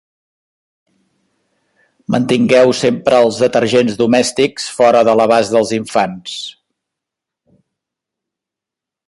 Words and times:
Mantingueu 2.15 2.73
sempre 2.79 3.19
els 3.25 3.37
detergents 3.43 3.99
domèstics 3.99 4.67
fora 4.79 5.05
de 5.11 5.15
l'abast 5.21 5.55
dels 5.59 5.75
infants. 5.79 6.39